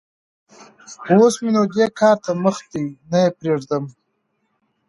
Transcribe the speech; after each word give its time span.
اوس 1.11 1.35
م 1.41 1.43
ېنو 1.47 1.63
دې 1.75 1.85
کار 1.99 2.17
ته 2.23 2.31
مخ 2.43 2.57
دی؛ 2.71 2.85
نه 3.09 3.17
يې 3.23 3.29
پرېږدم. 3.37 3.83